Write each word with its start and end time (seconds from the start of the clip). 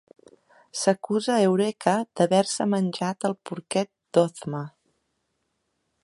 S'acusa 0.83 1.33
Eureka 1.49 1.93
d'haver-se 2.21 2.67
menjat 2.71 3.27
el 3.29 3.35
porquet 3.49 3.91
d'Ozma. 4.19 4.63